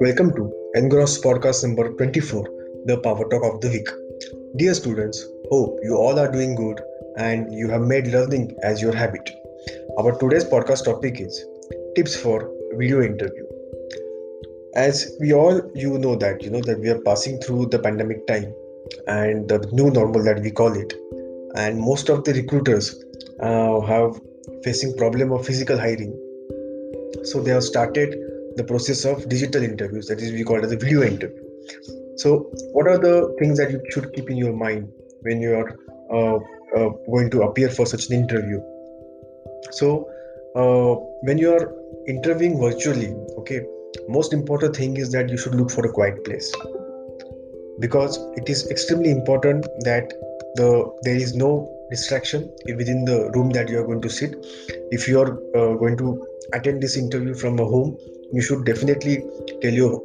[0.00, 2.44] Welcome to Engross podcast number 24,
[2.84, 3.88] the Power Talk of the Week.
[4.54, 6.80] Dear students, hope you all are doing good
[7.16, 9.28] and you have made learning as your habit.
[9.98, 11.44] Our today's podcast topic is
[11.96, 13.44] tips for video interview.
[14.76, 18.24] As we all you know that you know that we are passing through the pandemic
[18.28, 18.54] time
[19.08, 20.94] and the new normal that we call it,
[21.56, 23.04] and most of the recruiters
[23.40, 24.20] uh, have
[24.62, 26.14] facing problem of physical hiring.
[27.24, 28.16] So they have started
[28.56, 31.42] the process of digital interviews that is we call it as a video interview.
[32.16, 34.90] So what are the things that you should keep in your mind
[35.22, 35.78] when you are
[36.10, 36.36] uh,
[36.76, 38.60] uh, going to appear for such an interview?
[39.72, 40.08] So
[40.54, 41.72] uh, when you are
[42.06, 43.60] interviewing virtually okay
[44.08, 46.52] most important thing is that you should look for a quiet place.
[47.78, 50.12] Because it is extremely important that
[50.54, 54.34] the there is no distraction within the room that you are going to sit.
[54.90, 57.96] If you are uh, going to attend this interview from a home
[58.32, 59.24] you should definitely
[59.62, 60.02] tell your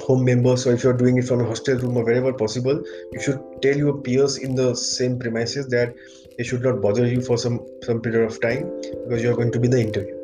[0.00, 3.20] home members or if you're doing it from a hostel room or wherever possible you
[3.20, 5.94] should tell your peers in the same premises that
[6.36, 8.70] they should not bother you for some some period of time
[9.04, 10.14] because you're going to be the interview.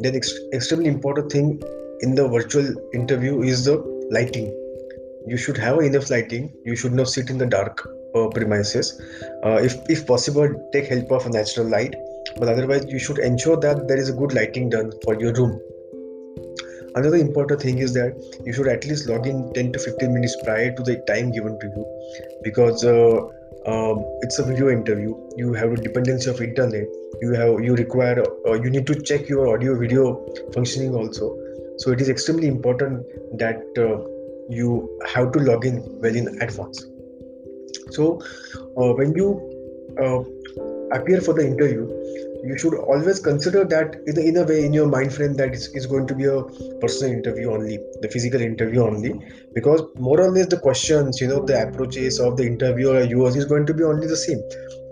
[0.00, 1.62] Then ex- extremely important thing
[2.00, 3.76] in the virtual interview is the
[4.10, 4.48] lighting.
[5.26, 6.52] You should have enough lighting.
[6.64, 7.88] You should not sit in the dark
[8.34, 9.00] premises.
[9.44, 11.94] Uh, if if possible take help of natural light.
[12.38, 15.58] But otherwise you should ensure that there is a good lighting done for your room.
[16.96, 18.12] Another important thing is that
[18.44, 21.58] you should at least log in 10 to 15 minutes prior to the time given
[21.60, 21.84] to you.
[22.42, 23.18] Because uh,
[23.72, 25.14] um, it's a video interview.
[25.36, 26.86] You have a dependency of internet.
[27.20, 30.04] You have you require uh, you need to check your audio video
[30.54, 31.36] functioning also.
[31.78, 33.04] So it is extremely important
[33.38, 33.96] that uh,
[34.48, 36.86] you have to log in well in advance
[37.90, 38.20] so
[38.78, 39.28] uh, when you
[40.00, 40.20] uh,
[40.96, 41.86] appear for the interview
[42.44, 45.66] you should always consider that in in a way in your mind frame that it's,
[45.78, 46.42] it's going to be a
[46.84, 49.12] personal interview only the physical interview only.
[49.54, 53.36] Because more or less the questions you know the approaches of the interviewer or yours
[53.36, 54.40] is going to be only the same.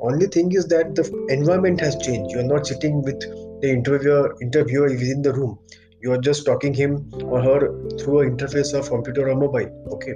[0.01, 2.33] Only thing is that the environment has changed.
[2.33, 3.21] You are not sitting with
[3.63, 5.59] the interviewer interviewer within the room.
[6.03, 7.59] You are just talking him or her
[7.99, 9.71] through an interface of computer or mobile.
[9.93, 10.15] Okay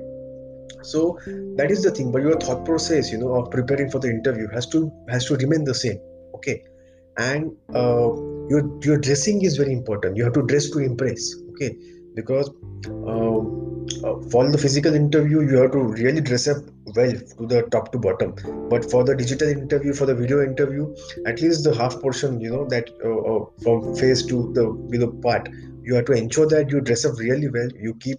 [0.82, 1.18] so
[1.56, 4.48] that is the thing but your thought process you know of preparing for the interview
[4.48, 5.98] has to has to remain the same
[6.38, 6.62] okay?
[7.18, 8.08] And uh,
[8.52, 10.16] your your dressing is very important.
[10.16, 11.76] You have to dress to impress okay?
[12.14, 12.50] Because
[12.86, 13.38] uh,
[14.06, 16.62] uh, for the physical interview you have to really dress up
[16.94, 18.34] well to the top to bottom.
[18.70, 20.94] But for the digital interview for the video interview
[21.26, 25.12] at least the half portion you know that uh, uh, from face to the below
[25.28, 25.48] part
[25.82, 28.18] you have to ensure that you dress up really well you keep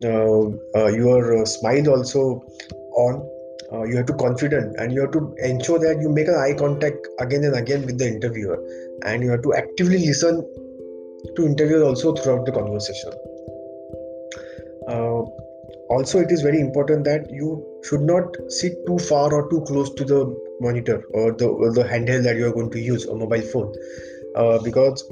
[0.00, 2.42] your smile also
[2.96, 3.28] on.
[3.72, 6.54] Uh, you have to confident and you have to ensure that you make an eye
[6.56, 8.56] contact again and again with the interviewer.
[9.04, 10.46] And you have to actively listen
[11.34, 13.12] to interviewer also throughout the conversation.
[14.88, 15.24] Uh,
[15.88, 19.92] also it is very important that you should not sit too far or too close
[19.94, 23.14] to the monitor or the, or the handheld that you are going to use a
[23.14, 23.74] mobile phone.
[24.36, 25.02] Uh, because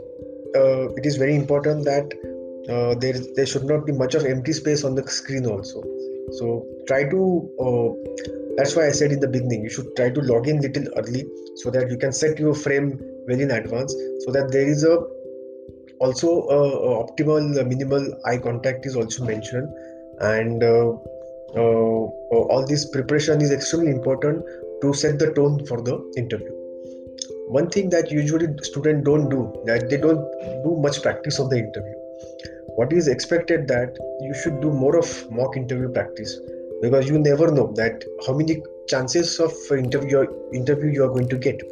[0.54, 2.12] uh, it is very important that
[2.68, 5.82] uh, there there should not be much of empty space on the screen also.
[6.38, 7.20] So try to
[7.60, 7.88] uh,
[8.56, 11.24] that's why i said in the beginning you should try to log in little early
[11.56, 13.92] so that you can set your frame well in advance
[14.24, 14.96] so that there is a
[16.00, 16.28] also
[17.06, 19.68] optimal minimal eye contact is also mentioned.
[20.20, 20.92] And uh,
[21.56, 22.02] uh,
[22.52, 24.44] all this preparation is extremely important
[24.82, 26.50] to set the tone for the interview.
[27.48, 30.24] One thing that usually students don't do that they don't
[30.64, 31.94] do much practice of the interview
[32.76, 36.38] what is expected that you should do more of mock interview practice?
[36.82, 41.38] Because you never know that how many chances of interview interview you are going to
[41.38, 41.62] get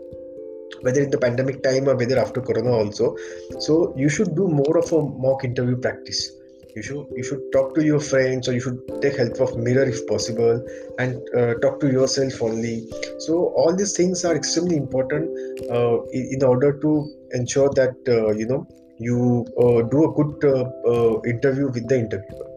[0.83, 3.17] whether in the pandemic time or whether after corona also.
[3.61, 6.31] So you should do more of a mock interview practice.
[6.75, 9.85] You should you should talk to your friends or you should take help of mirror
[9.85, 10.65] if possible
[10.99, 12.89] and uh, talk to yourself only.
[13.19, 15.29] So all these things are extremely important
[15.71, 18.67] uh, in, in, order to ensure that uh, you know
[18.99, 22.49] you uh, do a good uh, uh, interview with the interviewer.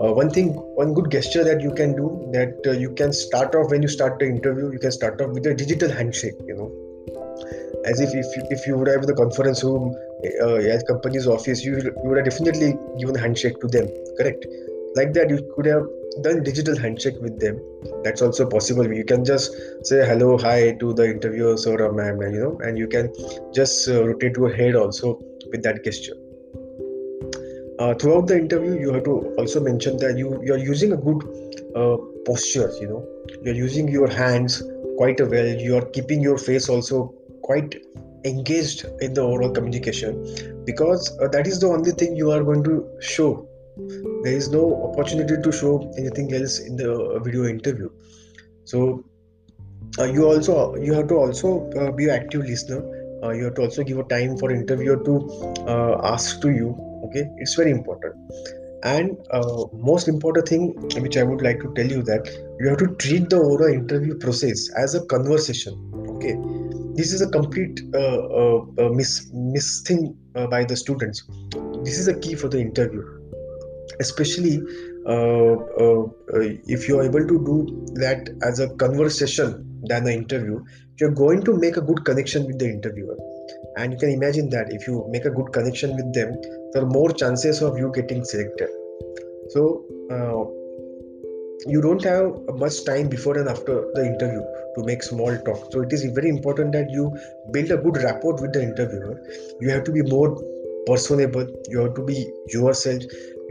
[0.00, 3.54] Uh, one thing one good gesture that you can do that uh, you can start
[3.54, 6.54] off when you start the interview you can start off with a digital handshake you
[6.54, 6.70] know.
[7.84, 9.94] As if if you, if you would have the conference room
[10.40, 13.86] uh, at company's office you, you would have definitely given a handshake to them
[14.16, 14.46] correct?
[14.94, 15.84] Like that you could have
[16.22, 17.58] done digital handshake with them.
[18.04, 18.90] That's also possible.
[18.92, 19.52] You can just
[19.86, 23.12] say hello hi to the interviewers or a ma'am you know and you can
[23.52, 25.20] just rotate your head also
[25.52, 26.16] with that gesture.
[27.78, 30.96] Uh, throughout the interview you have to also mention that you you are using a
[30.96, 31.22] good
[31.76, 31.96] uh,
[32.26, 33.02] posture you know.
[33.42, 34.62] You're using your hands
[34.96, 35.46] quite well.
[35.46, 37.74] You are keeping your face also quite
[38.24, 42.62] engaged in the overall communication because uh, that is the only thing you are going
[42.64, 43.48] to show.
[44.22, 47.90] There is no opportunity to show anything else in the video interview.
[48.64, 49.04] So
[49.98, 53.54] uh, you also you have to also uh, be an active listener uh, you have
[53.54, 55.14] to also give a time for interviewer to
[55.66, 57.28] uh, ask to you okay?
[57.38, 58.14] It's very important.
[58.84, 62.28] And uh, most important thing which i would like to tell you that
[62.58, 65.74] you have to treat the overall interview process as a conversation
[66.16, 66.36] okay?
[66.94, 68.60] This is a complete uh,
[68.90, 70.16] miss miss thing
[70.50, 71.22] by the students.
[71.84, 73.21] This is a key for the interview
[74.04, 74.54] especially
[75.14, 75.54] uh,
[75.84, 76.02] uh,
[76.76, 77.56] if you are able to do
[78.04, 79.50] that as a conversation
[79.90, 80.58] than an interview
[81.02, 83.16] you're going to make a good connection with the interviewer.
[83.76, 86.34] And you can imagine that if you make a good connection with them
[86.72, 88.68] there are more chances of you getting selected.
[89.50, 90.42] So uh,
[91.66, 94.42] you don't have much time before and after the interview
[94.76, 95.72] to make small talk.
[95.72, 97.10] So it is very important that you
[97.52, 99.20] build a good rapport with the interviewer.
[99.60, 100.30] You have to be more
[100.86, 101.46] personable.
[101.68, 103.02] You have to be yourself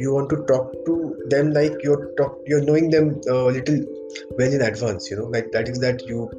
[0.03, 0.95] you want to talk to
[1.33, 3.79] them like you're talk you're knowing them a little
[4.37, 6.29] well in advance you know like that is that you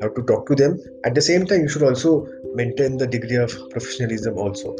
[0.00, 0.78] have to talk to them.
[1.04, 4.76] At the same time you should also maintain the degree of professionalism also.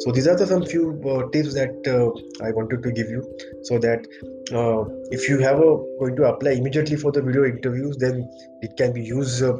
[0.00, 2.08] So these are the some few uh, tips that uh,
[2.44, 3.22] i wanted to give you
[3.62, 4.06] so that
[4.52, 4.84] uh,
[5.16, 5.70] if you have a
[6.00, 8.28] going to apply immediately for the video interviews then
[8.62, 9.56] it can be used uh,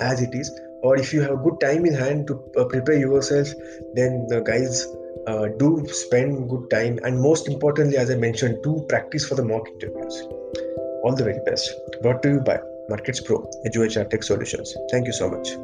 [0.00, 0.50] as it is.
[0.82, 3.48] Or if you have good time in hand to uh, prepare yourself
[3.94, 4.86] then the guys
[5.26, 9.44] uh, do spend good time and most importantly as i mentioned do practice for the
[9.44, 10.26] mock interviews.
[11.04, 11.72] All the very best.
[12.02, 12.58] Brought to you by
[12.88, 14.76] markets pro eduhr tech solutions.
[14.90, 15.56] Thank you so much